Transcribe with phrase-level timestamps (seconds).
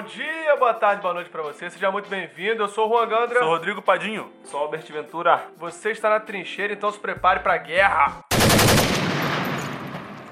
[0.00, 1.68] Bom dia, boa tarde, boa noite pra você.
[1.68, 2.62] Seja muito bem-vindo.
[2.62, 3.40] Eu sou o Juan Gandra.
[3.40, 4.32] Sou o Rodrigo Padinho.
[4.44, 5.42] Sou Albert Ventura.
[5.58, 8.20] Você está na trincheira, então se prepare pra guerra.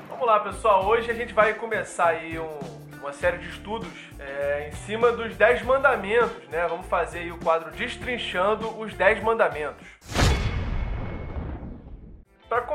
[0.08, 0.86] Vamos lá, pessoal.
[0.86, 2.58] Hoje a gente vai começar aí um,
[2.98, 6.66] uma série de estudos é, em cima dos 10 mandamentos, né?
[6.66, 9.86] Vamos fazer aí o quadro Destrinchando os 10 mandamentos.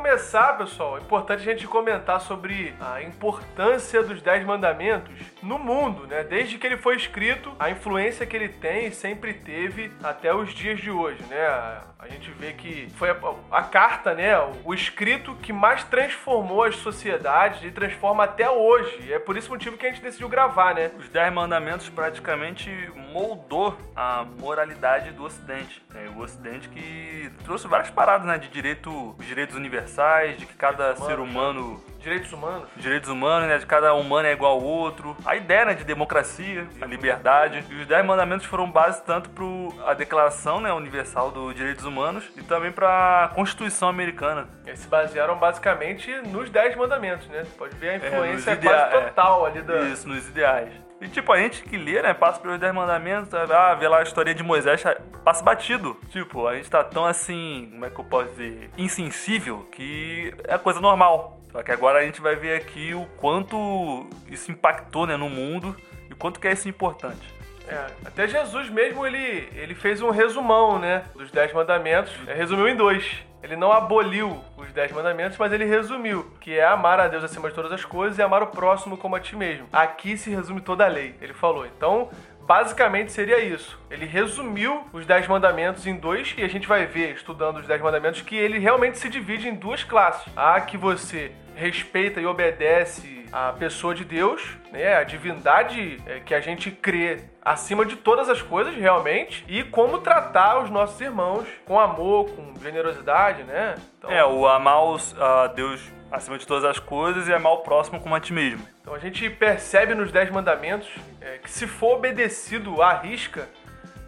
[0.04, 6.06] Começar, pessoal, é importante a gente comentar sobre a importância dos Dez Mandamentos no mundo,
[6.06, 6.26] né?
[6.26, 10.54] Desde que ele foi escrito, a influência que ele tem e sempre teve até os
[10.54, 11.80] dias de hoje, né?
[12.04, 13.18] A gente vê que foi a,
[13.50, 14.38] a carta, né?
[14.66, 19.08] O escrito que mais transformou as sociedades e transforma até hoje.
[19.08, 20.92] E é por esse motivo que a gente decidiu gravar, né?
[21.00, 22.70] Os Dez Mandamentos praticamente
[23.14, 25.82] moldou a moralidade do Ocidente.
[25.94, 26.12] Né?
[26.14, 28.38] O Ocidente que trouxe várias paradas, né?
[28.38, 32.68] De direito, os direitos universais, de que cada ser humano Direitos humanos.
[32.76, 33.58] Direitos humanos, né?
[33.58, 35.16] De cada humano é igual ao outro.
[35.26, 35.74] A ideia, né?
[35.74, 37.64] De democracia, a liberdade.
[37.70, 42.30] E os Dez Mandamentos foram base tanto para a Declaração né, Universal dos Direitos Humanos
[42.36, 44.50] e também para a Constituição Americana.
[44.66, 47.46] Eles se basearam basicamente nos Dez Mandamentos, né?
[47.46, 49.50] Você pode ver a influência é, quase total é.
[49.52, 49.80] ali da...
[49.84, 50.74] Isso, nos ideais.
[51.00, 54.04] E tipo, a gente que lê, né, passa pelos Dez Mandamentos, ah, vê lá a
[54.04, 54.84] história de Moisés,
[55.24, 55.98] passa batido.
[56.10, 60.58] Tipo, a gente tá tão assim, como é que eu posso dizer, insensível, que é
[60.58, 61.43] coisa normal.
[61.54, 65.78] Só que agora a gente vai ver aqui o quanto isso impactou né, no mundo
[66.10, 67.32] e quanto que é isso importante.
[67.68, 72.12] É, até Jesus mesmo, ele, ele fez um resumão, né, dos Dez Mandamentos.
[72.28, 73.24] Resumiu em dois.
[73.44, 77.50] Ele não aboliu os Dez Mandamentos, mas ele resumiu, que é amar a Deus acima
[77.50, 79.68] de todas as coisas e amar o próximo como a ti mesmo.
[79.72, 81.66] Aqui se resume toda a lei, ele falou.
[81.66, 82.10] Então,
[82.48, 83.80] basicamente seria isso.
[83.92, 87.82] Ele resumiu os Dez Mandamentos em dois, e a gente vai ver, estudando os Dez
[87.82, 90.32] Mandamentos, que ele realmente se divide em duas classes.
[90.36, 96.36] A que você respeita e obedece a pessoa de Deus, né, a divindade é, que
[96.36, 101.48] a gente crê acima de todas as coisas, realmente, e como tratar os nossos irmãos
[101.66, 103.76] com amor, com generosidade, né?
[103.98, 104.78] Então, é, o amar
[105.20, 108.66] a Deus acima de todas as coisas e amar o próximo como a ti mesmo.
[108.80, 110.88] Então a gente percebe nos Dez Mandamentos
[111.20, 113.50] é, que se for obedecido à risca,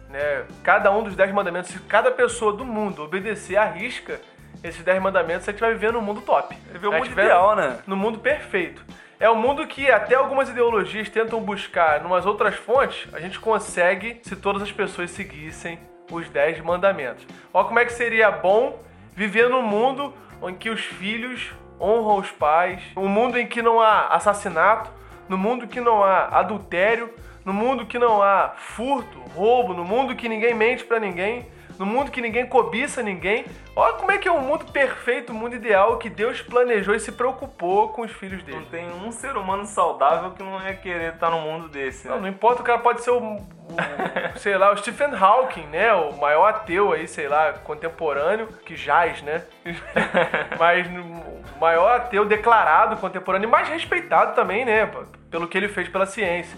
[0.08, 4.20] né, cada um dos Dez Mandamentos, se cada pessoa do mundo obedecer à risca,
[4.62, 6.56] esses 10 mandamentos, a gente vai viver num mundo top.
[6.72, 7.78] Viver o mundo ideal, né?
[7.86, 8.84] No mundo perfeito.
[9.18, 14.20] É um mundo que até algumas ideologias tentam buscar numas outras fontes, a gente consegue
[14.22, 15.78] se todas as pessoas seguissem
[16.10, 17.26] os 10 mandamentos.
[17.52, 18.78] Olha como é que seria bom
[19.14, 20.12] viver num mundo
[20.42, 21.50] em que os filhos
[21.80, 24.90] honram os pais, um mundo em que não há assassinato,
[25.28, 27.12] no mundo que não há adultério,
[27.44, 31.46] no mundo que não há furto, roubo, no mundo que ninguém mente para ninguém,
[31.78, 33.44] no mundo que ninguém cobiça ninguém.
[33.74, 37.00] Olha como é que é um mundo perfeito, um mundo ideal que Deus planejou e
[37.00, 38.58] se preocupou com os filhos dele.
[38.58, 42.06] Não tem um ser humano saudável que não ia querer estar num mundo desse.
[42.06, 42.14] Né?
[42.14, 43.46] Não, não importa, o cara pode ser o, o
[44.38, 45.92] sei lá, o Stephen Hawking, né?
[45.92, 49.42] O maior ateu aí, sei lá, contemporâneo, que jaz, né?
[50.58, 54.90] Mas o maior ateu declarado contemporâneo e mais respeitado também, né?
[55.30, 56.56] Pelo que ele fez pela ciência.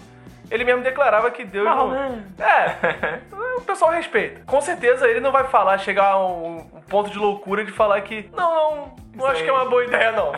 [0.49, 1.91] Ele mesmo declarava que Deus não.
[1.91, 2.23] Né?
[2.39, 3.19] É.
[3.57, 4.41] o pessoal respeita.
[4.45, 8.01] Com certeza ele não vai falar, chegar a um, um ponto de loucura de falar
[8.01, 10.31] que não, não, não acho que é uma boa ideia, não.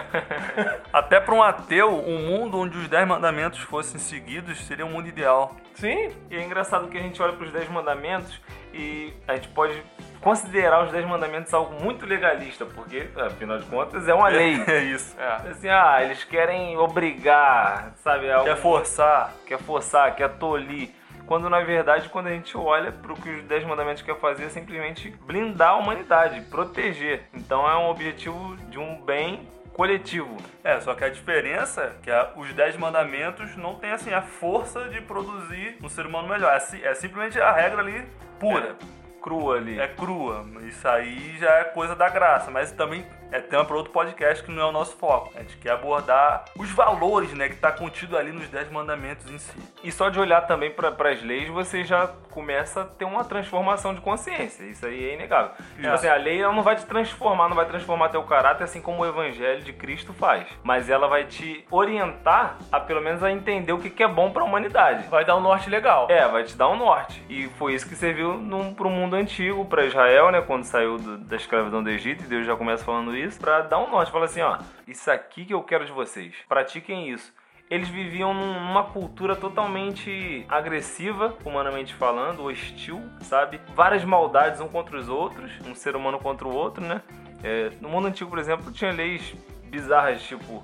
[0.91, 5.07] Até para um ateu, um mundo onde os dez mandamentos fossem seguidos seria um mundo
[5.07, 5.55] ideal.
[5.75, 6.09] Sim.
[6.29, 8.39] E é engraçado que a gente olha para os dez mandamentos
[8.73, 9.81] e a gente pode
[10.21, 14.61] considerar os Dez Mandamentos algo muito legalista, porque, afinal de contas, é uma lei.
[14.67, 15.15] É isso.
[15.19, 15.49] É.
[15.49, 18.31] Assim, ah, eles querem obrigar, sabe?
[18.31, 19.33] Algo, quer forçar.
[19.45, 20.89] Quer forçar, quer tolir.
[21.31, 24.47] Quando, na verdade, quando a gente olha para o que os Dez Mandamentos quer fazer,
[24.47, 27.21] é simplesmente blindar a humanidade, proteger.
[27.33, 30.35] Então é um objetivo de um bem coletivo.
[30.61, 34.21] É, só que a diferença é que a, os Dez Mandamentos não tem assim a
[34.21, 36.51] força de produzir um ser humano melhor.
[36.51, 38.05] É, é simplesmente a regra ali
[38.37, 38.75] pura.
[38.77, 39.79] É crua ali.
[39.79, 40.45] É crua.
[40.63, 42.51] Isso aí já é coisa da graça.
[42.51, 45.31] Mas também é tema para outro podcast que não é o nosso foco.
[45.35, 49.37] A gente quer abordar os valores, né, que está contido ali nos Dez Mandamentos em
[49.37, 49.57] si.
[49.83, 53.93] E só de olhar também para as leis, você já começa a ter uma transformação
[53.93, 54.63] de consciência.
[54.63, 55.51] Isso aí é inegável.
[55.75, 58.81] Tipo assim, a lei ela não vai te transformar, não vai transformar teu caráter assim
[58.81, 60.47] como o evangelho de Cristo faz.
[60.61, 64.31] Mas ela vai te orientar a pelo menos a entender o que, que é bom
[64.31, 65.07] para a humanidade.
[65.07, 66.07] Vai dar um norte legal.
[66.09, 67.23] É, vai te dar um norte.
[67.29, 68.41] E foi isso que serviu
[68.75, 72.25] para o mundo antigo, para Israel, né, quando saiu do, da escravidão do Egito.
[72.25, 74.11] E Deus já começa falando isso isso para dar um norte.
[74.11, 74.57] Fala assim, ó,
[74.87, 76.33] isso aqui que eu quero de vocês.
[76.47, 77.33] Pratiquem isso.
[77.69, 83.61] Eles viviam numa cultura totalmente agressiva, humanamente falando, hostil, sabe?
[83.73, 87.01] Várias maldades um contra os outros, um ser humano contra o outro, né?
[87.41, 89.33] É, no mundo antigo, por exemplo, tinha leis
[89.65, 90.63] bizarras, tipo,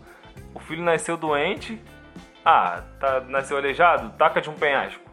[0.54, 1.82] o filho nasceu doente,
[2.44, 5.07] ah, tá, nasceu aleijado, taca de um penhasco.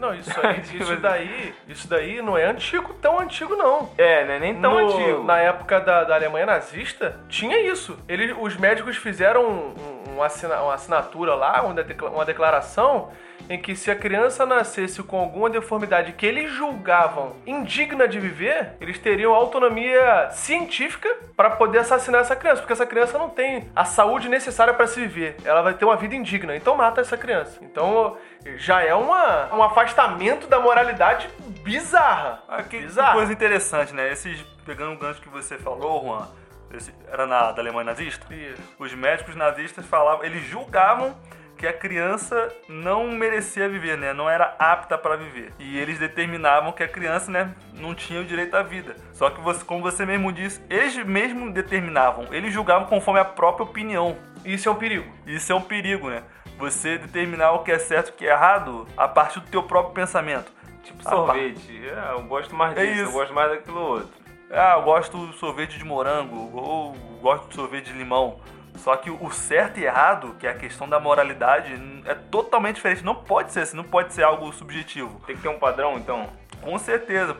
[0.00, 3.90] Não, isso aí, isso daí, isso daí não é antigo, tão antigo não.
[3.98, 4.38] É, né?
[4.38, 5.22] Nem tão No- antigo.
[5.24, 7.98] Na época da, da Alemanha nazista, tinha isso.
[8.08, 13.10] Eles, os médicos fizeram um, um uma assinatura lá, uma, decla- uma declaração,
[13.48, 18.74] em que se a criança nascesse com alguma deformidade que eles julgavam indigna de viver,
[18.80, 23.84] eles teriam autonomia científica para poder assassinar essa criança, porque essa criança não tem a
[23.84, 25.36] saúde necessária para se viver.
[25.44, 27.58] Ela vai ter uma vida indigna, então mata essa criança.
[27.62, 28.16] Então
[28.56, 31.28] já é uma, um afastamento da moralidade
[31.62, 32.42] bizarra.
[32.48, 33.14] Ah, que, que bizarra.
[33.14, 34.10] coisa interessante, né?
[34.12, 36.28] Esses, pegando o gancho que você falou, Juan,
[36.74, 38.26] esse- era na, da Alemanha nazista?
[38.34, 38.62] Isso.
[38.78, 41.16] Os médicos nazistas falavam, eles julgavam
[41.56, 44.14] que a criança não merecia viver, né?
[44.14, 45.52] Não era apta para viver.
[45.58, 48.96] E eles determinavam que a criança, né, não tinha o direito à vida.
[49.12, 53.64] Só que você, como você mesmo disse, eles mesmo determinavam, eles julgavam conforme a própria
[53.64, 54.16] opinião.
[54.42, 55.12] Isso é um perigo.
[55.26, 56.22] Isso é um perigo, né?
[56.56, 59.62] Você determinar o que é certo e o que é errado a partir do teu
[59.62, 60.50] próprio pensamento.
[60.82, 61.88] Tipo Ah, sorvete.
[61.88, 63.12] É, eu gosto mais É disso, eu isso.
[63.12, 64.19] gosto mais daquilo outro.
[64.50, 66.92] Ah, eu gosto de sorvete de morango ou
[67.22, 68.40] gosto de sorvete de limão.
[68.76, 71.74] Só que o certo e errado, que é a questão da moralidade,
[72.06, 73.04] é totalmente diferente.
[73.04, 75.20] Não pode ser assim, não pode ser algo subjetivo.
[75.26, 76.28] Tem que ter um padrão, então.
[76.62, 77.36] Com certeza.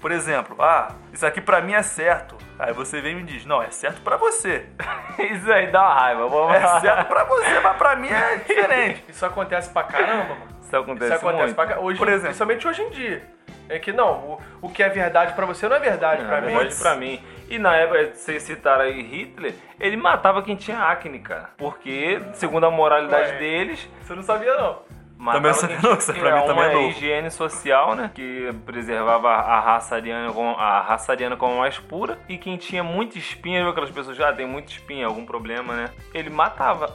[0.00, 2.36] Por exemplo, ah, isso aqui pra mim é certo.
[2.58, 4.66] Aí você vem e me diz, não, é certo pra você.
[5.18, 6.28] Isso aí dá uma raiva.
[6.28, 9.04] Vamos É certo pra você, mas pra mim é diferente.
[9.08, 10.46] Isso acontece pra caramba, mano.
[10.62, 11.54] Isso acontece, Isso acontece muito.
[11.56, 11.86] pra caramba.
[11.86, 12.26] Hoje, Por exemplo.
[12.26, 13.28] Principalmente hoje em dia.
[13.68, 16.40] É que não, o, o que é verdade pra você não é verdade É, pra
[16.40, 16.54] mim.
[16.54, 17.20] verdade pra mim.
[17.48, 21.50] E na época, vocês citaram aí Hitler, ele matava quem tinha acne, cara.
[21.56, 23.38] Porque, segundo a moralidade Ué.
[23.38, 24.78] deles, Você não sabia, não.
[25.16, 26.88] matava Também quem não, essa pra mim também é uma novo.
[26.88, 28.10] higiene social, né?
[28.14, 32.18] Que preservava a raça ariana como, a raça ariana como a mais pura.
[32.28, 35.90] E quem tinha muita espinha, viu aquelas pessoas já tem muita espinha, algum problema, né?
[36.12, 36.88] Ele matava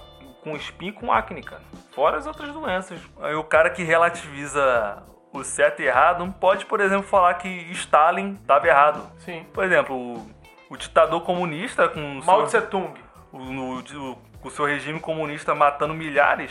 [0.44, 1.62] com espinha e com acne, cara.
[1.94, 3.00] Fora as outras doenças.
[3.21, 7.47] Aí o cara que relativiza o certo e errado não pode, por exemplo, falar que
[7.71, 9.11] Stalin estava errado.
[9.19, 9.45] Sim.
[9.53, 10.29] Por exemplo, o,
[10.69, 12.93] o ditador comunista com Mao Tse Tung.
[13.31, 16.49] o, o- com o seu regime comunista matando milhares,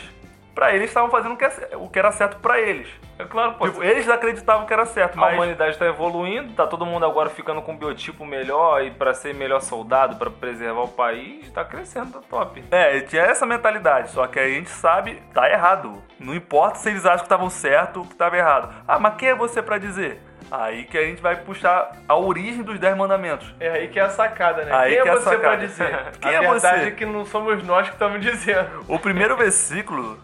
[0.58, 2.88] pra eles estavam fazendo o que, é- era certo pra eles.
[3.16, 3.68] É claro, pô.
[3.68, 7.30] Tipo, eles acreditavam que era certo, A mas humanidade está evoluindo, tá todo mundo agora
[7.30, 11.64] ficando com um biotipo melhor e para ser melhor soldado, para preservar o país, tá
[11.64, 12.64] crescendo, tá top.
[12.72, 16.02] É, tinha essa mentalidade, só que a gente sabe, tá errado.
[16.18, 18.74] Não importa se eles acham que estavam certo ou que estava errado.
[18.88, 20.20] Ah, mas quem é você pra dizer?
[20.50, 23.54] Aí que a gente vai puxar a origem dos Dez Mandamentos.
[23.60, 24.74] É aí que é a sacada, né?
[24.74, 25.42] Aí Quem que é é a você sacada.
[25.42, 25.98] pra dizer?
[26.20, 26.88] Quem a é verdade você?
[26.88, 28.84] é que não somos nós que estamos dizendo.
[28.88, 30.18] O primeiro versículo,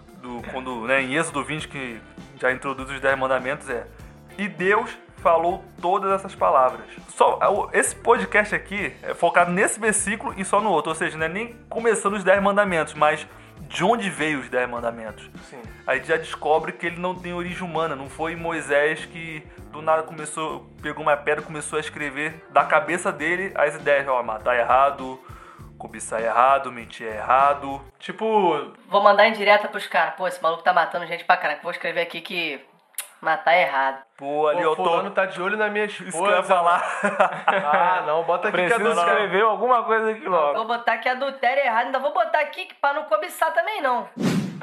[0.55, 2.01] quando, né, em Êxodo 20, que
[2.41, 3.87] já introduz os Dez Mandamentos, é:
[4.39, 6.81] E Deus falou todas essas palavras.
[7.09, 11.17] Só o- Esse podcast aqui é focado nesse versículo e só no outro, ou seja,
[11.19, 13.27] não é nem começando os Dez Mandamentos, mas
[13.69, 15.31] de onde veio os Dez Mandamentos.
[15.49, 15.63] Sim.
[15.87, 19.43] Aí já descobre que ele não tem origem humana, não foi Moisés que
[19.73, 24.07] do nada começou, pegou uma pedra e começou a escrever da cabeça dele as ideias,
[24.07, 25.19] ó, matar é errado,
[25.85, 27.79] cobiçar é errado, mentir é errado.
[27.99, 30.15] Tipo, Vou mandar em direta pros caras.
[30.15, 31.61] Pô, esse maluco tá matando gente pra caralho.
[31.63, 32.59] Vou escrever aqui que
[33.21, 34.03] matar é errado.
[34.17, 34.83] Pô, ali o eu tô.
[34.83, 36.09] fulano tá de olho na minha esposa.
[36.09, 36.83] Isso que falar.
[37.47, 39.07] Ah, não, bota aqui que a Precisa dona...
[39.07, 40.55] escrever alguma coisa aqui logo.
[40.55, 41.87] Vou botar que adultério é errado.
[41.87, 44.09] Ainda vou botar aqui que pra não cobiçar também não.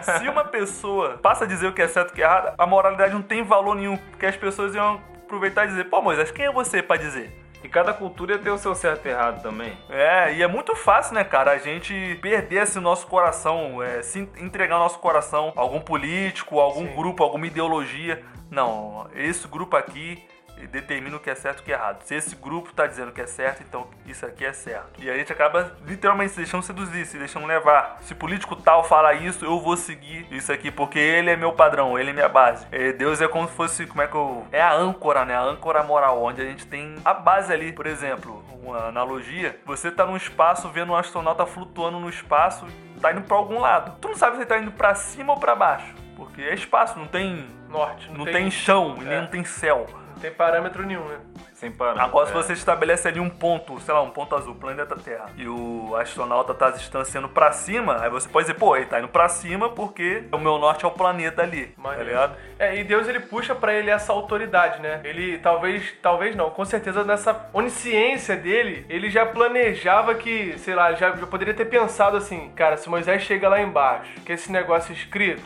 [0.01, 2.55] Se uma pessoa passa a dizer o que é certo e o que é errado,
[2.57, 3.97] a moralidade não tem valor nenhum.
[3.97, 7.31] Porque as pessoas iam aproveitar e dizer, pô, Moisés, quem é você pra dizer?
[7.63, 9.77] E cada cultura tem o seu certo e errado também.
[9.89, 14.19] É, e é muito fácil, né, cara, a gente perder esse nosso coração, é, se
[14.37, 16.95] entregar nosso coração a algum político, a algum Sim.
[16.95, 18.23] grupo, alguma ideologia.
[18.49, 20.23] Não, esse grupo aqui
[20.71, 22.03] determina o que é certo e o que é errado.
[22.03, 25.01] Se esse grupo tá dizendo que é certo, então isso aqui é certo.
[25.01, 27.97] E a gente acaba literalmente se deixando seduzir, se deixando levar.
[28.01, 31.97] Se político tal fala isso, eu vou seguir isso aqui, porque ele é meu padrão,
[31.97, 32.65] ele é minha base.
[32.71, 34.45] É, Deus é como se fosse, como é que eu...
[34.51, 35.35] É a âncora, né?
[35.35, 37.71] A âncora moral, onde a gente tem a base ali.
[37.71, 42.65] Por exemplo, uma analogia, você tá num espaço vendo um astronauta flutuando no espaço,
[43.01, 43.97] tá indo pra algum lado.
[43.99, 45.93] Tu não sabe se ele tá indo pra cima ou pra baixo.
[46.15, 47.47] Porque é espaço, não tem...
[47.67, 48.11] Norte.
[48.11, 49.21] Não, tem, chão e nem é.
[49.21, 49.87] não tem céu.
[50.21, 51.17] Não tem parâmetro nenhum, né?
[51.55, 52.03] Sem parar.
[52.03, 52.35] Agora, se É.
[52.35, 56.53] você estabelece ali um ponto, sei lá, um ponto azul, planeta Terra, e o astronauta
[56.53, 60.23] tá distanciando pra cima, aí você pode dizer, pô, ele tá indo pra cima porque
[60.31, 62.05] o meu norte é o planeta ali, tá Maneiro.
[62.05, 62.35] ligado?
[62.59, 65.01] É, e Deus ele puxa pra ele essa autoridade, né?
[65.03, 70.93] Ele talvez, talvez não, com certeza nessa onisciência dele, ele já planejava que, sei lá,
[70.93, 74.91] já, já poderia ter pensado assim, cara, se Moisés chega lá embaixo, que esse negócio
[74.91, 75.41] é escrito,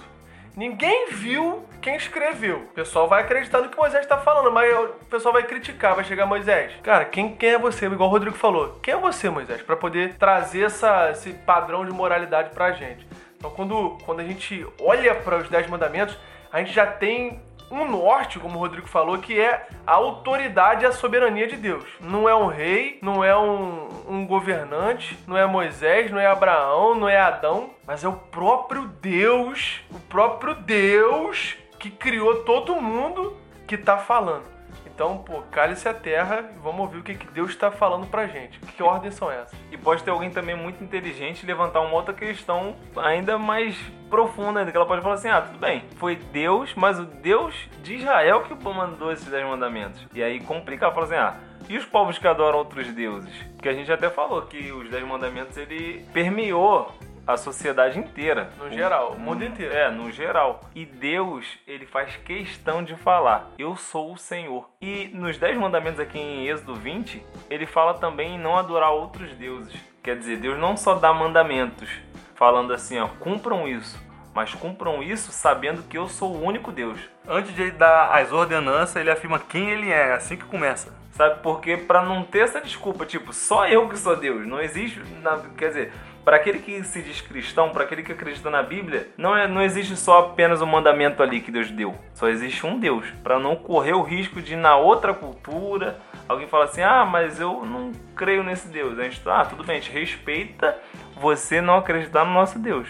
[0.55, 2.57] ninguém viu quem escreveu.
[2.57, 6.03] O pessoal vai acreditar no que Moisés tá falando, mas o pessoal vai criticar, vai
[6.03, 6.71] chegar Moisés.
[6.81, 7.85] Cara, quem, quem é você?
[7.85, 9.61] Igual o Rodrigo falou, quem é você, Moisés?
[9.61, 13.05] Pra poder trazer essa, esse padrão de moralidade pra gente.
[13.37, 16.17] Então, quando, quando a gente olha para os Dez Mandamentos,
[16.51, 20.87] a gente já tem um norte, como o Rodrigo falou, que é a autoridade e
[20.87, 21.85] a soberania de Deus.
[21.99, 26.95] Não é um rei, não é um, um governante, não é Moisés, não é Abraão,
[26.95, 33.37] não é Adão, mas é o próprio Deus, o próprio Deus que criou todo mundo
[33.67, 34.55] que tá falando.
[34.95, 38.27] Então, pô, cale-se a terra e vamos ouvir o que, que Deus está falando pra
[38.27, 38.57] gente.
[38.59, 39.53] Que ordens são essas?
[39.69, 43.77] E pode ter alguém também muito inteligente levantar uma outra questão ainda mais
[44.15, 47.53] profunda ainda, que ela pode falar assim, ah, tudo bem, foi Deus, mas o Deus
[47.83, 50.07] de Israel que mandou esses dez mandamentos.
[50.13, 51.35] E aí complicar, falar assim, ah,
[51.67, 53.33] e os povos que adoram outros deuses?
[53.55, 56.93] Porque a gente até falou que os dez mandamentos, ele permeou
[57.27, 58.49] a sociedade inteira.
[58.57, 59.73] No geral, o mundo inteiro.
[59.73, 60.61] É, no geral.
[60.73, 64.69] E Deus, ele faz questão de falar: Eu sou o Senhor.
[64.79, 69.31] E nos Dez Mandamentos aqui em Êxodo 20, ele fala também em não adorar outros
[69.33, 69.75] deuses.
[70.03, 71.89] Quer dizer, Deus não só dá mandamentos,
[72.35, 73.99] falando assim, ó, cumpram isso,
[74.35, 76.99] mas cumpram isso sabendo que eu sou o único Deus.
[77.27, 80.93] Antes de ele dar as ordenanças, ele afirma quem ele é, assim que começa.
[81.13, 81.39] Sabe?
[81.41, 85.39] Porque pra não ter essa desculpa, tipo, só eu que sou Deus, não existe, na-
[85.57, 85.93] quer dizer,
[86.25, 89.61] para aquele que se diz cristão, para aquele que acredita na Bíblia, não é não
[89.61, 91.95] existe só apenas o mandamento ali que Deus deu.
[92.13, 96.65] Só existe um Deus, Pra não correr o risco de na outra cultura alguém falar
[96.65, 98.97] assim: "Ah, mas eu não creio nesse Deus".
[98.99, 100.77] A gente, ah, tudo bem, a gente respeita
[101.15, 102.89] você não acreditar no nosso Deus.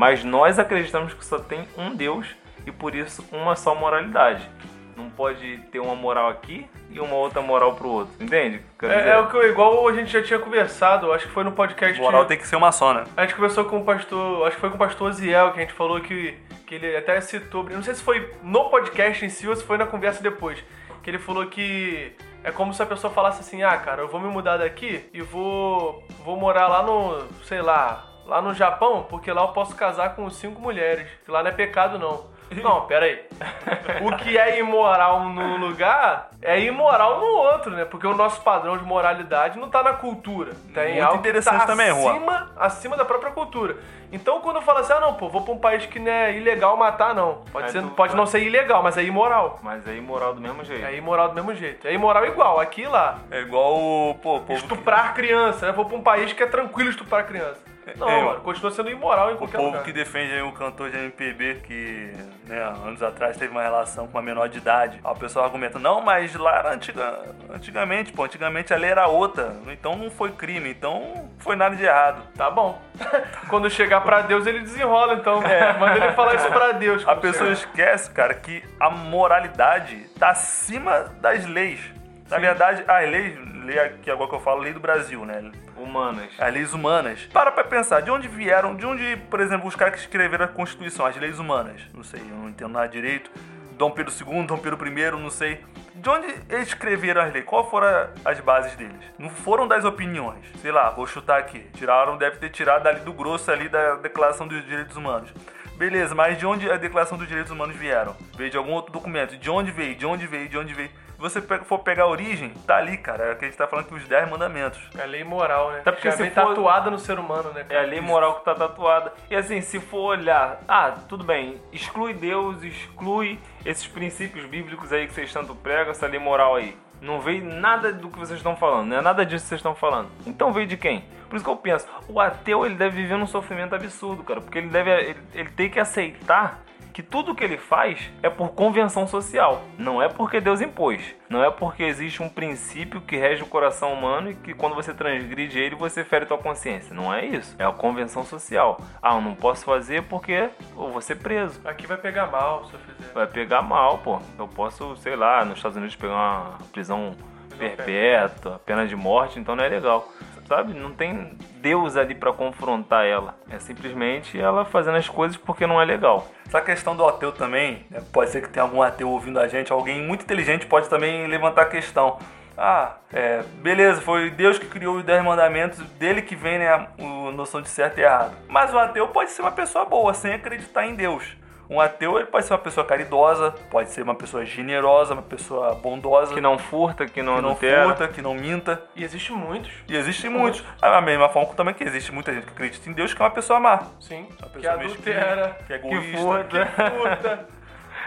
[0.00, 2.26] Mas nós acreditamos que só tem um Deus
[2.66, 4.48] e por isso uma só moralidade.
[4.96, 8.14] Não pode ter uma moral aqui e uma outra moral pro outro.
[8.18, 8.62] Entende?
[8.82, 11.52] É, é o que eu- igual a gente já tinha conversado, acho que foi no
[11.52, 12.00] podcast.
[12.00, 13.04] Moral tem que ser uma só, né?
[13.14, 15.62] A gente conversou com o pastor, acho que foi com o pastor Ziel, que a
[15.64, 16.34] gente falou que,
[16.66, 19.76] que ele até citou, não sei se foi no podcast em si ou se foi
[19.76, 20.64] na conversa depois,
[21.02, 24.18] que ele falou que é como se a pessoa falasse assim, ah, cara, eu vou
[24.18, 29.32] me mudar daqui e vou, vou morar lá no, sei lá, lá no Japão, porque
[29.32, 32.30] lá eu posso casar com cinco mulheres, que lá não é pecado não.
[32.62, 33.20] Não, pera aí.
[34.02, 37.84] O que é imoral num lugar é imoral no outro, né?
[37.84, 40.52] Porque o nosso padrão de moralidade não tá na cultura.
[40.74, 42.10] Tem Muito algo interessante que tá também, Juan.
[42.10, 43.76] acima, acima da própria cultura.
[44.12, 46.76] Então quando fala assim, ah não, pô, vou pra um país que não é ilegal
[46.76, 47.42] matar, não.
[47.52, 49.58] Pode, É, ser, tu- pode não ser ilegal, mas é imoral.
[49.62, 50.84] Mas é imoral do mesmo jeito.
[50.84, 51.86] É imoral do mesmo jeito.
[51.86, 53.18] É imoral igual, aqui e lá.
[53.30, 55.72] É igual o pô, povo que- Estuprar criança, né?
[55.72, 57.60] Vou pra um país que é tranquilo estuprar criança.
[57.96, 59.82] Não, É, mano, continua sendo imoral em O qualquer povo lugar.
[59.84, 62.12] que defende aí o cantor de MPB que,
[62.46, 65.00] né, anos atrás teve uma relação com uma menor de idade.
[65.02, 67.18] Aí o pessoal argumenta, não, mas lá era antiga,
[67.52, 71.84] antigamente, pô, antigamente a lei era outra, então não foi crime, então foi nada de
[71.84, 72.22] errado.
[72.36, 72.80] Tá bom.
[73.48, 75.40] Quando chegar pra Deus, ele desenrola, então.
[75.78, 77.06] Manda ele falar isso pra Deus.
[77.06, 77.70] A pessoa chegar.
[77.70, 81.80] esquece, cara, que a moralidade tá acima das leis.
[82.28, 85.50] Na verdade, as leis, lei aqui agora que eu falo, lei do Brasil, né?
[85.80, 86.30] Humanas.
[86.38, 87.28] As leis humanas.
[87.32, 90.48] Para pra pensar, de onde vieram, de onde, por exemplo, os caras que escreveram a
[90.48, 91.80] Constituição, as leis humanas?
[91.94, 93.30] Não sei, eu não entendo nada direito.
[93.72, 95.64] Dom Pedro II, Dom Pedro I, não sei.
[95.94, 97.44] De onde eles escreveram as leis?
[97.44, 99.00] Qual foram as bases deles?
[99.18, 100.44] Não foram das opiniões.
[100.60, 101.60] Sei lá, vou chutar aqui.
[101.74, 105.32] Tiraram, deve ter tirado ali do grosso ali da Declaração dos Direitos Humanos.
[105.76, 108.14] Beleza, mas de onde a Declaração dos Direitos Humanos vieram?
[108.36, 109.38] Veio de algum outro documento.
[109.38, 109.94] De onde veio?
[109.94, 110.46] De onde veio?
[110.46, 110.90] De onde veio?
[111.20, 113.24] Se você for pegar a origem, tá ali, cara.
[113.24, 114.80] É o que a gente tá falando que os 10 mandamentos.
[114.98, 115.80] É lei moral, né?
[115.80, 117.66] Até porque vem for- tatuada no ser humano, né?
[117.68, 119.12] É a lei moral que tá tatuada.
[119.28, 125.06] E assim, se for olhar, ah, tudo bem, exclui Deus, exclui esses princípios bíblicos aí
[125.06, 126.74] que vocês tanto pregam, essa lei moral aí.
[127.02, 129.74] Não veio nada do que vocês estão falando, não é nada disso que vocês estão
[129.74, 130.08] falando.
[130.26, 131.04] Então veio de quem?
[131.28, 134.58] Por isso que eu penso, o ateu ele deve viver num sofrimento absurdo, cara, porque
[134.58, 136.60] ele deve ele, ele tem que aceitar
[136.92, 139.62] que tudo que ele faz é por convenção social.
[139.78, 141.02] Não é porque Deus impôs.
[141.28, 144.92] Não é porque existe um princípio que rege o coração humano e que quando você
[144.92, 146.94] transgride ele, você fere tua consciência.
[146.94, 147.54] Não é isso.
[147.58, 148.80] É a convenção social.
[149.00, 151.60] Ah, eu não posso fazer porque eu vou ser preso.
[151.64, 153.12] Aqui vai pegar mal se eu fizer.
[153.12, 154.20] Vai pegar mal, pô.
[154.38, 157.14] Eu posso, sei lá, nos Estados Unidos pegar uma prisão
[157.60, 160.08] perpétua, pena de morte, então não é legal.
[160.50, 160.74] Sabe?
[160.74, 163.36] Não tem Deus ali pra confrontar ela.
[163.48, 166.26] É simplesmente ela fazendo as coisas porque não é legal.
[166.44, 169.70] Essa questão do ateu também, né, pode ser que tenha algum ateu ouvindo a gente,
[169.70, 172.18] alguém muito inteligente pode também levantar a questão.
[172.58, 176.88] Ah, é, beleza, foi Deus que criou os 10 mandamentos, dele que vem né, a,
[176.98, 178.36] a noção de certo e errado.
[178.48, 181.36] Mas o ateu pode ser uma pessoa boa, sem acreditar em Deus.
[181.70, 185.72] Um ateu ele pode ser uma pessoa caridosa, pode ser uma pessoa generosa, uma pessoa
[185.76, 187.84] bondosa, Que não furta, que não, que não adultera.
[187.84, 188.82] furta, que não minta.
[188.96, 190.64] E existe muitos, E existem muitos.
[190.80, 193.30] Da mesma forma também que existe muita gente que acredita em Deus que é uma
[193.30, 193.84] pessoa má.
[194.00, 194.26] sim.
[194.40, 197.48] Uma Que pessoa adultera, mesquinha, que é que egoísta, furta, que furta.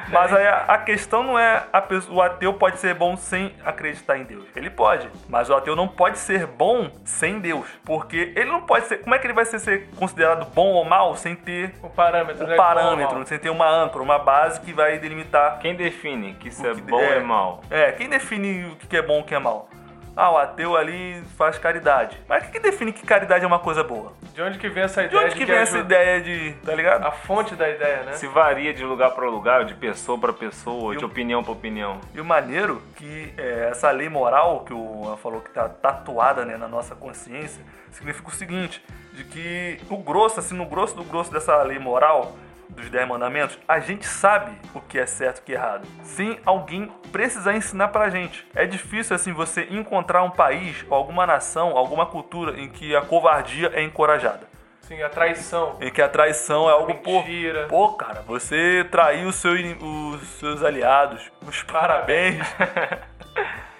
[0.09, 4.17] Mas aí a, questão não é a pessoa, o ateu pode ser bom sem acreditar
[4.17, 4.43] em Deus.
[4.55, 8.85] Ele pode, mas o ateu não pode ser bom sem Deus, porque ele não pode
[8.87, 8.97] ser.
[9.01, 12.45] Como é que ele vai ser, ser considerado bom ou mal sem ter O parâmetro,
[12.45, 12.55] o né?
[12.55, 15.59] parâmetro, Bom, sem ter uma âncora, uma base que vai delimitar.
[15.59, 17.61] Quem define que isso é que- bom ou é mal?
[17.69, 19.69] É, quem define o que é bom e o que é mal?
[20.15, 22.21] Ah, o ateu ali faz caridade.
[22.29, 24.13] Mas o que que define que caridade é uma coisa boa?
[24.33, 25.95] De onde que vem essa De ideia onde que que vem essa ajuda?
[25.95, 26.53] ideia de.
[26.63, 27.05] tá ligado?
[27.05, 28.13] A fonte da ideia, né?
[28.13, 31.99] Se varia de lugar para lugar, de pessoa para pessoa, de opinião para opinião.
[32.13, 36.45] E o maneiro que é, essa lei moral que o Juan falou que tá tatuada
[36.45, 41.03] né, na nossa consciência significa o seguinte, de que o grosso, assim, no grosso do
[41.03, 42.35] grosso dessa lei moral
[42.69, 45.87] dos dez mandamentos, a gente sabe o que é certo e o que é errado,
[46.03, 48.47] sem alguém precisar ensinar pra gente.
[48.55, 53.01] É difícil assim você encontrar um país, ou alguma nação, alguma cultura em que a
[53.01, 54.53] covardia é encorajada.
[54.81, 55.77] Sim, a traição.
[55.79, 57.67] Em que a traição é algo pô, Mentira.
[57.67, 61.31] Pô, cara, você traiu seu os seus aliados.
[61.47, 62.45] Os parabéns.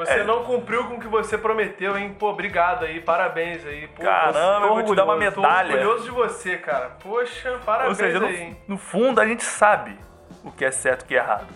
[0.00, 0.24] Você É.
[0.24, 2.16] não cumpriu com o que você prometeu, hein?
[2.18, 3.86] Pô, obrigado aí, parabéns aí.
[3.88, 5.68] Pô, Caramba, eu vou te dar uma medalha.
[5.68, 6.92] Tô orgulhoso de você, cara.
[7.02, 8.56] Poxa, parabéns Ou seja, no, aí, hein?
[8.66, 9.98] no fundo a gente sabe
[10.42, 11.46] o que é certo e o que é errado.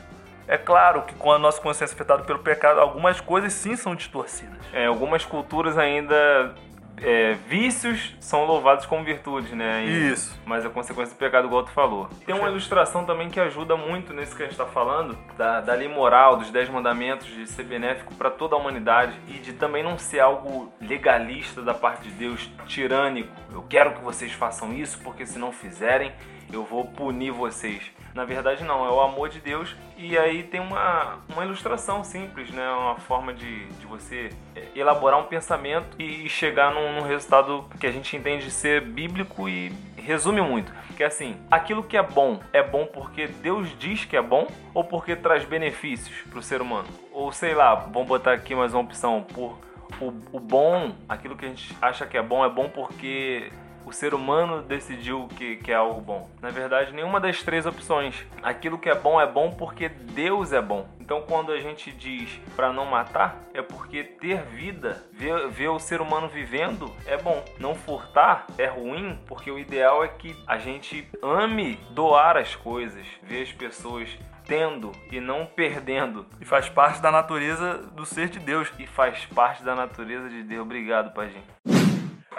[0.46, 4.58] É claro que com a nossa consciência afetada pelo pecado, algumas coisas sim são distorcidas.
[4.74, 6.54] É, algumas culturas ainda.
[7.02, 9.74] É, vícios são louvados como virtudes, né?
[9.74, 10.14] ainda.
[10.14, 10.38] Isso.
[10.44, 12.08] Mas a consequência do pecado, igual tu falou.
[12.24, 15.74] Tem uma ilustração também que ajuda muito nisso que a gente tá falando, da, da
[15.74, 19.82] lei moral, dos dez mandamentos, de ser benéfico para toda a humanidade e de também
[19.82, 23.32] não ser algo legalista da parte de Deus, tirânico.
[23.52, 26.12] Eu quero que vocês façam isso, porque se não fizerem,
[26.54, 27.82] eu vou punir vocês.
[28.14, 29.74] Na verdade, não, é o amor de Deus.
[29.96, 32.70] E aí tem uma, uma ilustração simples, né?
[32.70, 37.86] Uma forma de, de você é, elaborar um pensamento e chegar num, num resultado que
[37.86, 40.72] a gente entende ser bíblico e resume muito.
[40.96, 44.46] Que é assim, aquilo que é bom é bom porque Deus diz que é bom
[44.72, 46.86] ou porque traz benefícios para o ser humano?
[47.12, 49.58] Ou sei lá, vamos botar aqui mais uma opção, por
[50.00, 53.50] o, o bom, aquilo que a gente acha que é bom é bom porque
[53.84, 56.30] o ser humano decidiu que, que é algo bom.
[56.40, 58.24] Na verdade, nenhuma das três opções.
[58.42, 60.86] Aquilo que é bom é bom porque Deus é bom.
[61.00, 65.78] Então, quando a gente diz para não matar, é porque ter vida, ver, ver o
[65.78, 67.44] ser humano vivendo, é bom.
[67.58, 73.06] Não furtar é ruim, porque o ideal é que a gente ame doar as coisas,
[73.22, 74.08] ver as pessoas
[74.46, 76.26] tendo e não perdendo.
[76.40, 78.72] E faz parte da natureza do ser de Deus.
[78.78, 80.62] E faz parte da natureza de Deus.
[80.62, 81.83] Obrigado, Paginho.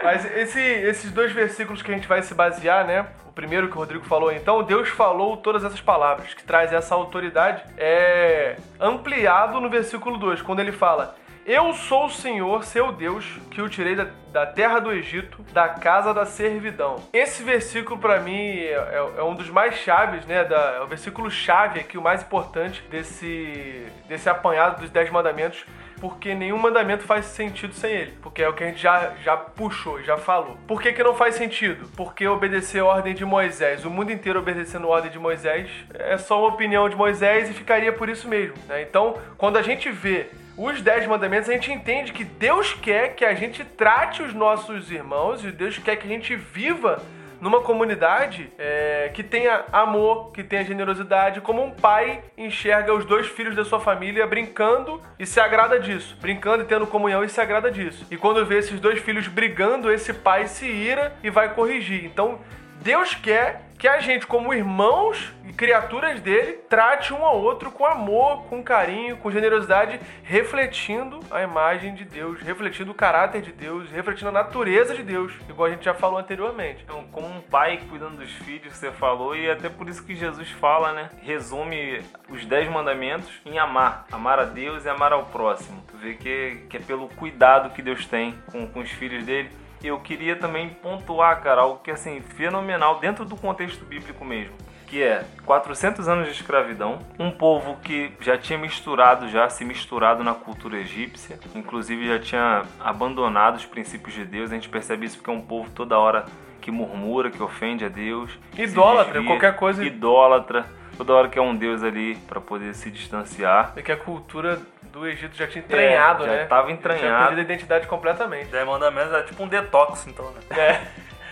[0.05, 3.05] Mas esse- esses dois versículos que a gente vai se basear, né?
[3.27, 6.95] O primeiro que o Rodrigo falou, então, Deus falou todas essas palavras, que traz essa
[6.95, 11.15] autoridade, é ampliado no versículo 2, quando ele fala:
[11.45, 15.67] Eu sou o Senhor, seu Deus, que o tirei da, da terra do Egito, da
[15.69, 17.03] casa da servidão.
[17.13, 20.43] Esse versículo, pra mim, é, é- é um dos mais chaves, né?
[20.43, 25.65] Da, é o versículo chave aqui, o mais importante desse, desse apanhado dos Dez Mandamentos
[25.99, 28.13] porque nenhum mandamento faz sentido sem ele.
[28.21, 30.57] Porque é o que a gente já, já puxou, já falou.
[30.67, 31.89] Por que, que não faz sentido?
[31.95, 36.17] Porque obedecer a ordem de Moisés, o mundo inteiro obedecendo a ordem de Moisés, é
[36.17, 38.55] só uma opinião de Moisés e ficaria por isso mesmo.
[38.67, 38.81] né?
[38.81, 40.27] Então, quando a gente vê
[40.57, 44.89] os dez mandamentos, a gente entende que Deus quer que a gente trate os nossos
[44.89, 47.01] irmãos e Deus quer que a gente viva
[47.39, 53.27] numa comunidade é, que tenha amor, que tenha generosidade, como um pai enxerga os dois
[53.27, 57.39] filhos da sua família brincando e se agrada disso, brincando e tendo comunhão e se
[57.39, 58.05] agrada disso.
[58.09, 62.05] E quando vê esses dois filhos brigando, esse pai se ira e vai corrigir.
[62.05, 62.39] Então,
[62.85, 67.83] Deus quer que a gente, como irmãos e criaturas dele, trate um ao outro com
[67.83, 73.89] amor, com carinho, com generosidade, refletindo a imagem de Deus, refletindo o caráter de Deus,
[73.89, 76.83] refletindo a natureza de Deus, igual a gente já falou anteriormente.
[76.83, 80.51] Então, como um pai cuidando dos filhos, você falou, e até por isso que Jesus
[80.51, 81.09] fala, né?
[81.23, 84.05] Resume os dez mandamentos em amar.
[84.11, 85.83] Amar a Deus e amar ao próximo.
[85.87, 89.49] Tu vê que, que é pelo cuidado que Deus tem com, com os filhos dele.
[89.83, 94.53] Eu queria também pontuar, cara, algo que é assim, fenomenal dentro do contexto bíblico mesmo.
[94.87, 100.23] Que é 400 anos de escravidão, um povo que já tinha misturado, já se misturado
[100.23, 104.51] na cultura egípcia, inclusive já tinha abandonado os princípios de Deus.
[104.51, 106.25] A gente percebe isso porque é um povo toda hora
[106.61, 108.37] que murmura, que ofende a Deus.
[108.57, 110.65] Idólatra, desvia, qualquer coisa- Idólatra,
[110.97, 113.73] toda hora que é um Deus ali para poder se distanciar.
[113.75, 114.59] É que a cultura
[114.95, 116.45] do Egito já tinha entranhado, já né?
[116.45, 117.05] tava Já entranhado.
[117.05, 118.49] tinha perdido a identidade completamente.
[118.49, 120.39] Dez mandamentos é tipo um detox, então, né?
[120.57, 120.81] É.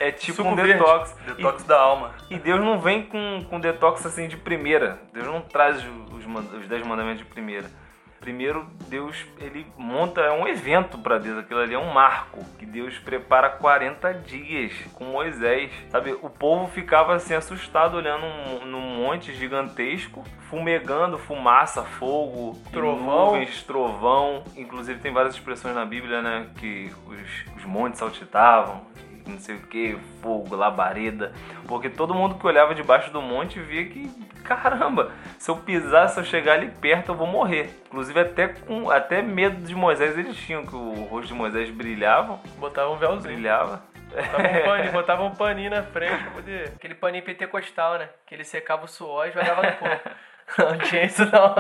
[0.08, 0.74] É tipo Suco um verde.
[0.74, 1.16] detox.
[1.26, 2.12] Detox da alma.
[2.30, 5.00] E, e Deus não vem com, com detox assim de primeira.
[5.14, 7.68] Deus não traz os, os 10 mandamentos de primeira.
[8.24, 12.66] Primeiro, Deus ele monta é um evento para Deus, aquilo ali é um marco que
[12.66, 16.14] Deus prepara 40 dias com Moisés, sabe?
[16.22, 23.26] O povo ficava assim assustado olhando um, num monte gigantesco, fumegando fumaça, fogo, Trovão.
[23.32, 24.46] nuvens, trovão.
[24.56, 28.84] Inclusive tem várias expressões na Bíblia, né, que os, os montes saltitavam,
[29.26, 31.32] não sei o que, fogo, labareda,
[31.68, 34.08] porque todo mundo que olhava debaixo do monte via que,
[34.44, 37.70] caramba, se eu pisar, se eu chegar ali perto, eu vou morrer.
[37.88, 42.40] Inclusive até com até medo de Moisés eles tinham, que o rosto de Moisés brilhava,
[42.58, 43.34] Botava um véuzinho.
[43.34, 43.84] brilhava.
[44.14, 46.74] Botava um paninho, botava um paninho na frente pra poder.
[46.76, 48.10] Aquele paninho pentecostal, né?
[48.28, 50.10] Que ele secava o suor e jogava no corpo.
[50.58, 51.56] Não tinha isso não.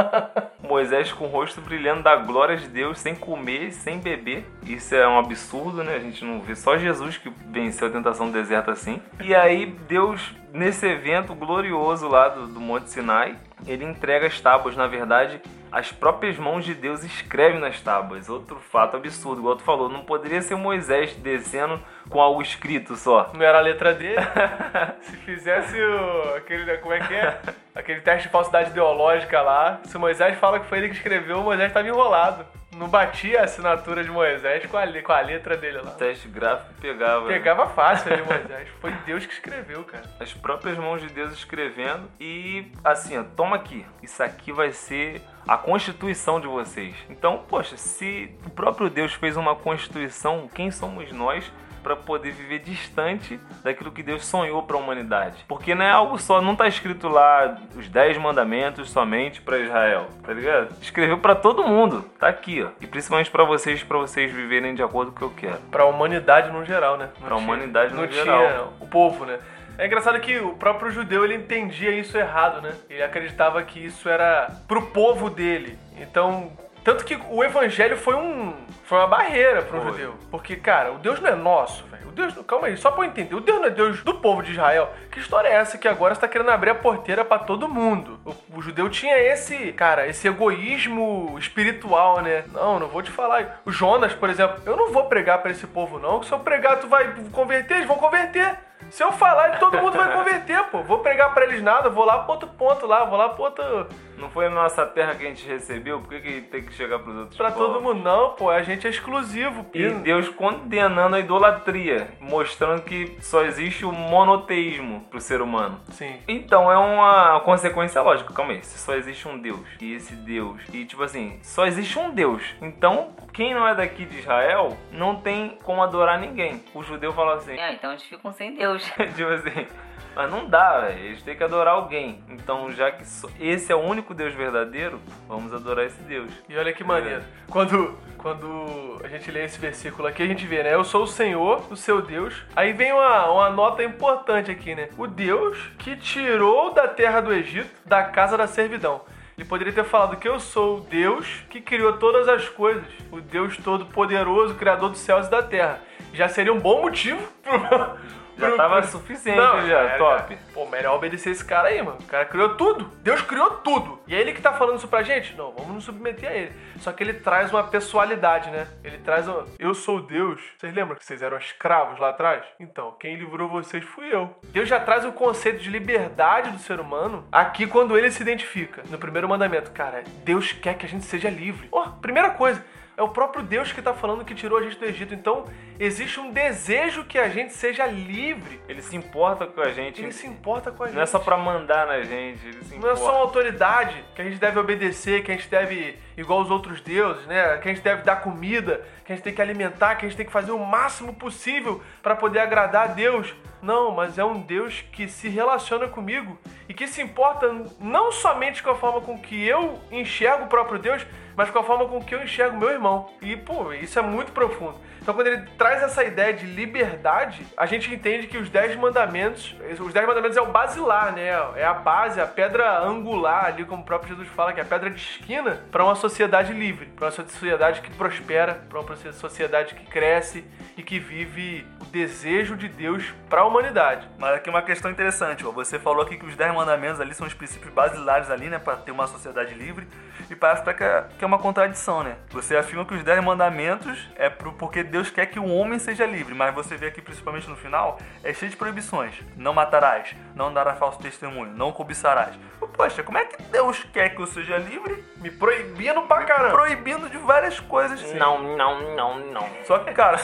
[0.69, 4.45] Moisés com o rosto brilhando da glória de Deus, sem comer, sem beber.
[4.65, 5.95] Isso é um absurdo, né?
[5.95, 9.01] A gente não vê só Jesus que venceu a tentação do deserto assim.
[9.21, 13.35] E aí Deus, nesse evento glorioso lá do, do Monte Sinai,
[13.67, 14.75] ele entrega as tábuas.
[14.75, 15.41] Na verdade,
[15.71, 18.29] as próprias mãos de Deus escrevem nas tábuas.
[18.29, 23.31] Outro fato absurdo, igual tu falou, não poderia ser Moisés descendo com algo escrito só.
[23.33, 24.21] Não era a letra dele.
[25.01, 26.35] Se fizesse o.
[26.35, 26.77] aquele.
[26.77, 27.41] como é que é?
[27.75, 29.79] Aquele teste de falsidade ideológica lá.
[29.85, 32.45] Se o Moisés fala que foi ele que escreveu, o Moisés estava enrolado.
[32.75, 35.91] Não batia a assinatura de Moisés com a, com a letra dele lá.
[35.91, 37.27] Teste gráfico pegava.
[37.27, 38.67] Pegava fácil ali, Moisés.
[38.81, 40.03] Foi Deus que escreveu, cara.
[40.19, 43.85] as próprias mãos de Deus escrevendo e assim, ó, toma aqui.
[44.01, 46.95] Isso aqui vai ser a constituição de vocês.
[47.09, 51.51] Então, poxa, se o próprio Deus fez uma constituição, quem somos nós
[51.83, 55.43] para poder viver distante daquilo que Deus sonhou para a humanidade?
[55.47, 60.07] Porque não é algo só, não tá escrito lá os 10 mandamentos somente para Israel,
[60.23, 60.73] tá ligado?
[60.81, 62.05] Escreveu para todo mundo.
[62.17, 62.69] Tá aqui, ó.
[62.79, 65.61] E principalmente para vocês, para vocês viverem de acordo com o que eu quero.
[65.69, 67.09] Pra humanidade no geral, né?
[67.19, 68.39] Não Pra humanidade no não geral.
[68.39, 69.37] Tinha o povo, né?
[69.77, 72.73] É engraçado que o próprio judeu ele entendia isso errado, né?
[72.89, 75.77] Ele acreditava que isso era pro povo dele.
[75.97, 76.51] Então,
[76.83, 80.99] tanto que o evangelho foi um foi uma barreira para um judeu, porque cara, o
[80.99, 82.09] Deus não é nosso, velho.
[82.09, 83.33] O Deus, calma aí, só pra eu entender.
[83.33, 84.93] O Deus não é Deus do povo de Israel.
[85.09, 88.19] Que história é essa que agora você tá querendo abrir a porteira pra todo mundo?
[88.25, 92.43] O, o judeu tinha esse, cara, esse egoísmo espiritual, né?
[92.51, 93.61] Não, não vou te falar.
[93.65, 96.39] O Jonas, por exemplo, eu não vou pregar pra esse povo não, que se eu
[96.39, 98.59] pregar tu vai converter, eles vão converter.
[98.89, 100.83] Se eu falar, todo mundo vai converter, pô.
[100.83, 103.87] Vou pregar pra eles nada, vou lá pro outro ponto lá, vou lá pro outro
[104.17, 105.99] Não foi na nossa terra que a gente recebeu?
[105.99, 107.67] Por que, que tem que chegar pros outros Pra povos?
[107.67, 109.65] todo mundo, não, pô, a gente é exclusivo.
[109.73, 115.79] E Deus condenando a idolatria, mostrando que só existe o monoteísmo pro ser humano.
[115.91, 116.15] Sim.
[116.27, 118.63] Então é uma consequência lógica, calma aí.
[118.63, 122.43] Se só existe um Deus, e esse Deus, e tipo assim, só existe um Deus.
[122.61, 126.63] Então, quem não é daqui de Israel não tem como adorar ninguém.
[126.73, 128.83] O judeu fala assim, É, então eles ficam sem Deus.
[129.15, 129.67] tipo assim,
[130.15, 130.99] mas não dá, velho.
[130.99, 132.23] Eles têm que adorar alguém.
[132.29, 133.03] Então, já que
[133.39, 136.31] esse é o único Deus verdadeiro, vamos adorar esse Deus.
[136.47, 137.23] E olha que maneiro.
[137.49, 140.73] Quando, quando a gente lê esse versículo aqui, a gente vê, né?
[140.73, 142.43] Eu sou o Senhor, o seu Deus.
[142.55, 144.89] Aí vem uma, uma nota importante aqui, né?
[144.97, 149.01] O Deus que tirou da terra do Egito, da casa da servidão.
[149.37, 152.83] Ele poderia ter falado que eu sou o Deus que criou todas as coisas.
[153.11, 155.79] O Deus todo-poderoso, criador dos céus e da terra.
[156.13, 157.19] Já seria um bom motivo.
[158.51, 160.37] Já tava suficiente Não, já, é, top.
[160.53, 161.97] Pô, melhor obedecer esse cara aí, mano.
[161.99, 162.85] O cara criou tudo.
[163.01, 163.99] Deus criou tudo.
[164.07, 165.35] E é ele que tá falando isso pra gente?
[165.35, 166.51] Não, vamos nos submeter a ele.
[166.79, 168.67] Só que ele traz uma pessoalidade, né?
[168.83, 169.43] Ele traz um...
[169.57, 170.41] Eu sou Deus.
[170.57, 172.43] Vocês lembram que vocês eram escravos lá atrás?
[172.59, 174.35] Então, quem livrou vocês fui eu.
[174.45, 178.83] Deus já traz o conceito de liberdade do ser humano aqui quando ele se identifica.
[178.89, 181.67] No primeiro mandamento, cara, Deus quer que a gente seja livre.
[181.71, 182.63] Ó, primeira coisa.
[182.95, 185.15] É o próprio Deus que tá falando que tirou a gente do Egito.
[185.15, 185.45] Então,
[185.79, 188.61] existe um desejo que a gente seja livre.
[188.69, 190.01] Ele se importa com a gente.
[190.01, 190.95] Ele se importa com a gente.
[190.95, 194.21] Não é só pra mandar na gente, ele se Não é só uma autoridade que
[194.21, 197.57] a gente deve obedecer, que a gente deve, igual os outros deuses, né?
[197.57, 200.17] Que a gente deve dar comida, que a gente tem que alimentar, que a gente
[200.17, 203.33] tem que fazer o máximo possível para poder agradar a Deus.
[203.59, 206.37] Não, mas é um Deus que se relaciona comigo
[206.69, 210.77] e que se importa não somente com a forma com que eu enxergo o próprio
[210.77, 211.03] Deus,
[211.35, 213.09] mas com a forma com que eu enxergo meu irmão.
[213.21, 214.75] E, pô, isso é muito profundo.
[215.01, 219.53] Então, quando ele traz essa ideia de liberdade, a gente entende que os Dez Mandamentos,
[219.79, 221.27] os Dez Mandamentos é o basilar, né?
[221.57, 224.65] É a base, a pedra angular ali, como o próprio Jesus fala, que é a
[224.65, 229.75] pedra de esquina para uma sociedade livre, para uma sociedade que prospera, para uma sociedade
[229.75, 230.45] que cresce
[230.77, 234.07] e que vive o desejo de Deus para a humanidade.
[234.17, 235.51] Mas aqui uma questão interessante, ó.
[235.51, 238.59] Você falou aqui que os 10 mandamentos ali são os princípios basilares ali, né?
[238.59, 239.87] Pra ter uma sociedade livre.
[240.29, 242.15] E parece até que é, que é uma contradição, né?
[242.31, 246.05] Você afirma que os 10 mandamentos é pro, porque Deus quer que o homem seja
[246.05, 246.33] livre.
[246.33, 249.15] Mas você vê aqui, principalmente no final, é cheio de proibições.
[249.35, 252.35] Não matarás, não darás falso testemunho, não cobiçarás.
[252.75, 255.03] poxa, como é que Deus quer que eu seja livre?
[255.17, 256.51] Me proibindo pra caramba.
[256.51, 258.01] Proibindo de várias coisas.
[258.13, 259.49] Não, não, não, não.
[259.65, 260.17] Só que, cara,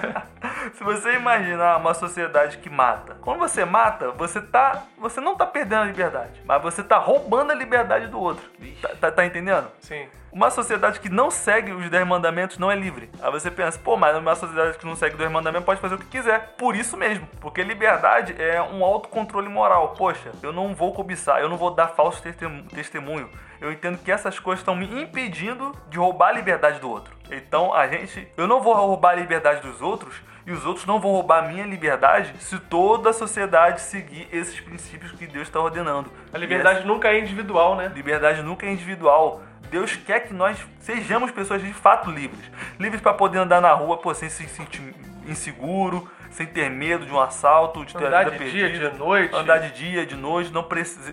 [0.74, 4.84] se, você imaginar uma sociedade que mata, quando você mata, você tá.
[4.98, 8.44] Você não tá perdendo a liberdade, mas você tá roubando a liberdade do outro.
[8.80, 9.68] Tá, tá, tá entendendo?
[9.80, 10.08] Sim.
[10.36, 13.08] Uma sociedade que não segue os 10 mandamentos não é livre.
[13.22, 15.94] Aí você pensa, pô, mas uma sociedade que não segue os 10 mandamentos pode fazer
[15.94, 16.56] o que quiser.
[16.58, 17.26] Por isso mesmo.
[17.40, 19.94] Porque liberdade é um autocontrole moral.
[19.96, 23.30] Poxa, eu não vou cobiçar, eu não vou dar falso testemunho-.
[23.62, 27.14] Eu entendo que essas coisas estão me impedindo de roubar a liberdade do outro.
[27.30, 28.28] Então a gente.
[28.36, 31.48] Eu não vou roubar a liberdade dos outros e os outros não vão roubar a
[31.48, 36.12] minha liberdade se toda a sociedade seguir esses princípios que Deus está ordenando.
[36.30, 37.90] A liberdade nunca é individual, né?
[37.92, 39.40] Liberdade nunca é individual.
[39.70, 42.50] Deus quer que nós sejamos pessoas de fato livres.
[42.78, 44.94] Livres para poder andar na rua, pô, sem se sentir
[45.26, 48.90] inseguro, sem ter medo de um assalto, de ter Andar a vida de dia, perdida.
[48.90, 49.34] de noite.
[49.34, 50.66] Andar de dia, de noite, não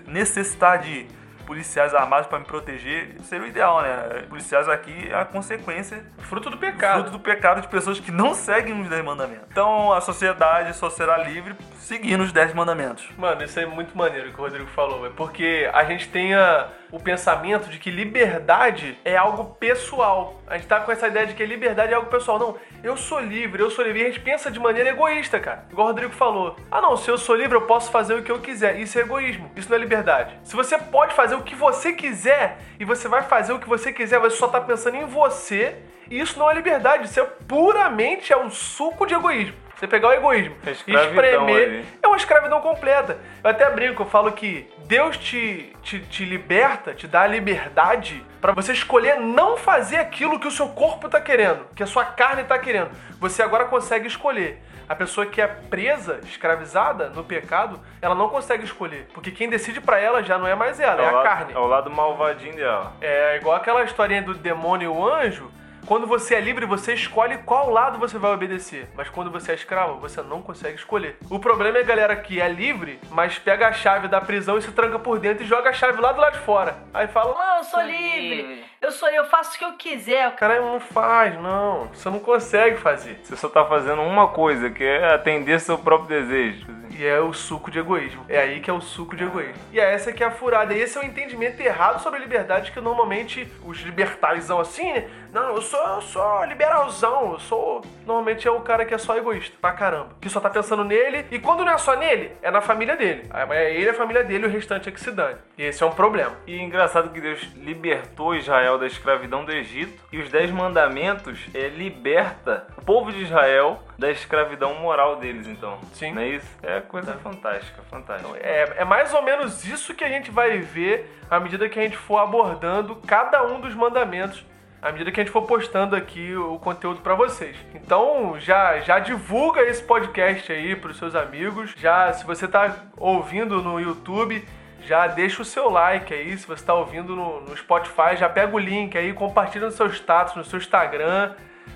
[0.07, 1.07] necessitar de
[1.45, 3.17] policiais armados para me proteger.
[3.23, 4.23] Seria o ideal, né?
[4.29, 7.01] Policiais aqui é a consequência Fruto do pecado.
[7.01, 9.45] fruto do pecado de pessoas que não seguem os 10 mandamentos.
[9.51, 13.09] Então a sociedade só será livre seguindo os 10 mandamentos.
[13.17, 16.67] Mano, isso é muito maneiro que o Rodrigo falou, é porque a gente tem a-
[16.93, 20.39] o pensamento de que liberdade é algo pessoal.
[20.45, 22.37] A gente tá com essa ideia de que liberdade é algo pessoal.
[22.37, 24.01] Não, eu sou livre, eu sou livre.
[24.01, 25.65] E a gente pensa de maneira egoísta, cara.
[25.71, 26.55] Igual o Rodrigo falou.
[26.71, 28.79] Ah, não, se eu sou livre, eu posso fazer o que eu quiser.
[28.79, 29.49] Isso é egoísmo.
[29.55, 30.39] Isso não é liberdade.
[30.43, 33.91] Se você pode fazer o que você quiser e você vai fazer o que você
[33.91, 35.75] quiser, você só tá pensando em você.
[36.11, 37.05] Isso não é liberdade.
[37.05, 39.62] Isso é puramente é um suco de egoísmo.
[39.83, 41.85] Você pegar o egoísmo É e espremer ali.
[42.01, 43.17] é uma escravidão completa.
[43.43, 48.23] Eu até brinco, eu falo que Deus te, te, te liberta, te dá a liberdade
[48.39, 52.05] pra você escolher não fazer aquilo que o seu corpo tá querendo, que a sua
[52.05, 52.91] carne tá querendo.
[53.19, 54.61] Você agora consegue escolher.
[54.87, 59.07] A pessoa que é presa, escravizada no pecado, ela não consegue escolher.
[59.13, 61.53] Porque quem decide pra ela já não é mais ela, é, o a lado- carne.
[61.53, 62.93] É o lado malvadinho dela.
[63.01, 65.51] É igual aquela historinha do demônio e o anjo.
[65.85, 68.87] Quando você é livre, você escolhe qual lado você vai obedecer.
[68.95, 71.17] Mas quando você é escravo, você não consegue escolher.
[71.29, 74.61] O problema é a galera que é livre, mas pega a chave da prisão e
[74.61, 76.77] se tranca por dentro e joga a chave lá do lado de fora.
[76.93, 78.63] Aí fala, Não, eu sou livre.
[78.81, 80.35] Eu sou eu faço o que eu quiser.
[80.35, 81.87] cara, não faz, não.
[81.93, 83.19] Você não consegue fazer.
[83.23, 86.65] Você só tá fazendo uma coisa, que é atender seu próprio desejo.
[86.97, 88.25] E é o suco de egoísmo.
[88.29, 89.61] É aí que é o suco de egoísmo.
[89.71, 90.73] E é essa que é a furada.
[90.73, 95.09] E esse é o entendimento errado sobre a liberdade que normalmente os libertários assim, né?
[95.31, 97.33] Não, eu sou, eu sou liberalzão.
[97.33, 97.81] Eu sou.
[98.05, 100.09] Normalmente é o cara que é só egoísta, pra caramba.
[100.21, 101.25] Que só tá pensando nele.
[101.31, 103.23] E quando não é só nele, é na família dele.
[103.33, 105.37] É ele, a família dele, o restante é que se dane.
[105.57, 106.35] E esse é um problema.
[106.45, 111.67] E engraçado que Deus libertou Israel da escravidão do Egito e os Dez Mandamentos é,
[111.67, 115.77] liberta o povo de Israel da escravidão moral deles, então.
[115.93, 116.13] Sim.
[116.13, 116.57] Não é isso?
[116.61, 118.37] É coisa fantástica, fantástica.
[118.37, 121.83] É, é mais ou menos isso que a gente vai ver à medida que a
[121.83, 124.45] gente for abordando cada um dos mandamentos,
[124.81, 127.55] à medida que a gente for postando aqui o conteúdo pra vocês.
[127.73, 131.73] Então, já já divulga esse podcast aí pros seus amigos.
[131.77, 134.43] Já se você tá ouvindo no YouTube,
[134.81, 136.37] já deixa o seu like aí.
[136.37, 139.87] Se você tá ouvindo no, no Spotify, já pega o link aí, compartilha no seu
[139.87, 141.33] status, no seu Instagram.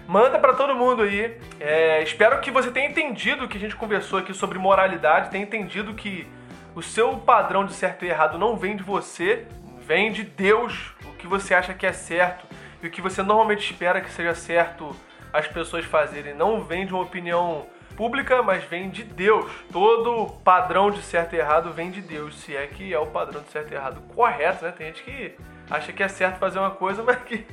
[0.08, 1.38] Manda pra todo mundo aí.
[1.60, 5.44] É, espero que você tenha entendido o que a gente conversou aqui sobre moralidade, tenha
[5.44, 6.26] entendido que
[6.74, 9.46] o seu padrão de certo e errado não vem de você,
[9.80, 10.94] vem de Deus.
[11.06, 12.48] O que você acha que é certo
[12.82, 14.96] e o que você normalmente espera que seja certo
[15.34, 17.66] as pessoas fazerem não vem de uma opinião
[17.98, 19.52] pública, mas vem de Deus.
[19.74, 23.42] Todo padrão de certo e errado vem de Deus, se é que é o padrão
[23.42, 24.72] de certo e errado correto, né?
[24.72, 25.36] Tem gente que
[25.70, 27.46] acha que é certo fazer uma coisa, mas que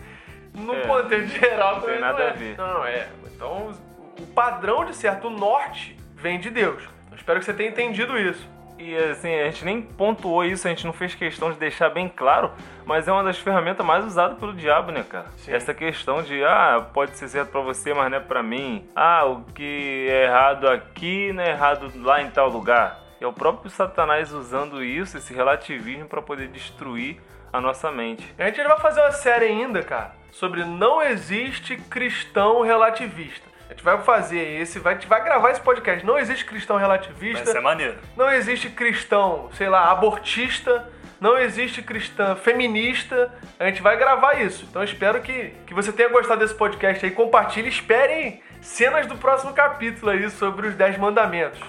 [0.55, 2.31] no É, contexto geral não tem nada é.
[2.31, 2.57] a ver.
[2.57, 3.09] Não, é.
[3.35, 3.73] Então,
[4.21, 6.83] o- padrão de certo, o norte, vem de Deus.
[7.11, 8.49] Eu espero que você tenha entendido isso.
[8.79, 12.09] E assim, a gente nem pontuou isso, a gente não fez questão de deixar bem
[12.09, 12.51] claro,
[12.85, 15.27] mas é uma das ferramentas mais usadas pelo diabo, né, cara?
[15.37, 15.53] Sim.
[15.53, 18.85] Essa questão de, ah, pode ser certo pra você, mas não é pra mim.
[18.95, 22.99] Ah, o que é errado aqui não é errado lá em tal lugar.
[23.21, 27.21] É o próprio Satanás usando isso, esse relativismo, pra poder destruir
[27.53, 28.35] a nossa mente.
[28.37, 33.49] A gente vai fazer uma série ainda, cara, sobre não existe cristão relativista.
[33.69, 36.05] A gente vai fazer esse, vai, a gente vai gravar esse podcast.
[36.05, 37.47] Não existe cristão relativista.
[37.47, 37.97] ser maneiro.
[38.17, 40.91] Não existe cristão, sei lá, abortista.
[41.21, 43.33] Não existe cristã feminista.
[43.59, 44.67] A gente vai gravar isso.
[44.69, 47.13] Então espero que, que você tenha gostado desse podcast aí.
[47.13, 47.69] Compartilhe.
[47.69, 51.61] Esperem cenas do próximo capítulo aí sobre os 10 mandamentos.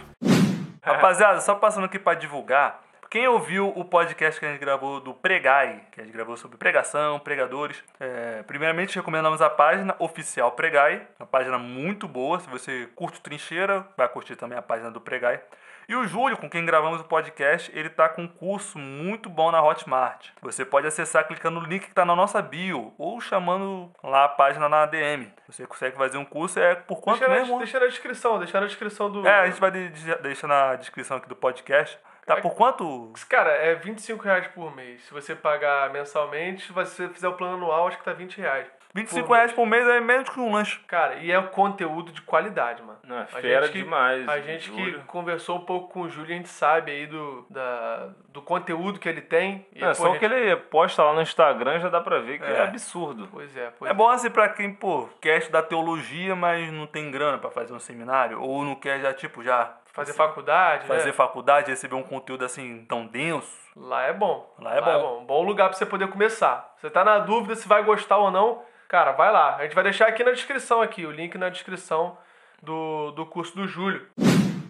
[0.82, 2.84] Rapaziada, só passando aqui pra divulgar,
[3.16, 6.58] Quem ouviu o podcast que a gente gravou do Pregai, que a gente gravou sobre
[6.58, 12.42] pregação, pregadores, é, primeiramente recomendamos a página oficial Pregai, uma página muito boa.
[12.42, 15.40] Se você curte trincheira, vai curtir também a página do Pregai.
[15.88, 19.50] E o Júlio, com quem gravamos o podcast, ele tá com um curso muito bom
[19.50, 20.32] na Hotmart.
[20.42, 24.30] Você pode acessar clicando no link que está na nossa bio ou chamando lá a
[24.30, 25.32] página na DM.
[25.48, 27.60] Você consegue fazer um curso, é por quanto Deixa na, mesmo?
[27.60, 29.26] deixa na descrição, deixa na descrição do.
[29.26, 31.98] É, a gente vai de- de- deixar na descrição aqui do podcast.
[32.26, 33.12] Tá por quanto?
[33.30, 35.04] Cara, é 25 reais por mês.
[35.06, 38.68] Se você pagar mensalmente, se você fizer o plano anual, acho que tá 20 reais.
[38.96, 40.80] 25 Por reais por mês é menos que um lanche.
[40.88, 42.98] Cara, e é conteúdo de qualidade, mano.
[43.04, 44.28] Não, é A fera gente que- demais.
[44.30, 45.02] A gente Júlio.
[45.02, 48.98] que conversou um pouco com o Júlio, a gente sabe aí do, da, do conteúdo
[48.98, 49.68] que ele tem.
[49.74, 52.20] E, Não, é pô, só gente- que ele posta lá no Instagram já dá pra
[52.20, 52.62] ver que é, É.
[52.64, 53.28] absurdo.
[53.30, 57.12] Pois é, pois É bom assim pra quem, pô, quer estudar teologia, mas não tem
[57.12, 58.42] grana pra fazer um seminário.
[58.42, 61.14] Ou não quer já, tipo, já Fazer faculdade, fazer né?
[61.14, 63.50] faculdade, receber um conteúdo assim tão denso.
[63.78, 64.54] Lá é bom.
[64.60, 65.24] Lá é bom.
[65.26, 66.76] Bom lugar pra você poder começar.
[66.78, 69.56] Você tá na dúvida se vai gostar ou não, cara, vai lá.
[69.56, 72.18] A gente vai deixar aqui na descrição aqui, o link na descrição
[72.62, 74.06] do, do curso do Júlio.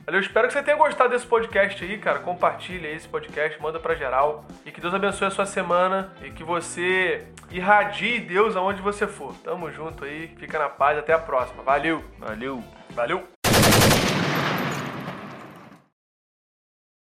[0.05, 2.19] Valeu, espero que você tenha gostado desse podcast aí, cara.
[2.19, 4.45] Compartilha aí esse podcast, manda pra geral.
[4.63, 9.33] E que Deus abençoe a sua semana e que você irradie Deus aonde você for.
[9.43, 11.63] Tamo junto aí, fica na paz, até a próxima.
[11.63, 12.03] Valeu!
[12.19, 12.63] Valeu.
[12.91, 13.34] Valeu!